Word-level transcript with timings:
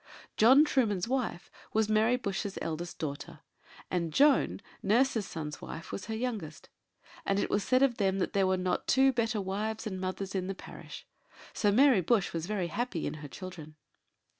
John 0.35 0.65
Trueman's 0.65 1.07
wife 1.07 1.51
was 1.73 1.87
Mary 1.87 2.15
Bush's 2.17 2.57
eldest 2.59 2.97
daughter; 2.97 3.41
and 3.91 4.11
Joan, 4.11 4.59
nurse's 4.81 5.27
son's 5.27 5.61
wife, 5.61 5.91
her 6.07 6.15
youngest; 6.15 6.69
and 7.23 7.37
it 7.37 7.51
was 7.51 7.63
said 7.63 7.83
of 7.83 7.97
them 7.97 8.17
that 8.17 8.33
there 8.33 8.47
were 8.47 8.57
not 8.57 8.87
two 8.87 9.13
better 9.13 9.39
wives 9.39 9.85
and 9.85 10.01
mothers 10.01 10.33
in 10.33 10.47
the 10.47 10.55
parish: 10.55 11.05
so 11.53 11.71
Mary 11.71 12.01
Bush 12.01 12.33
was 12.33 12.47
very 12.47 12.69
happy 12.69 13.05
in 13.05 13.13
her 13.21 13.27
children. 13.27 13.75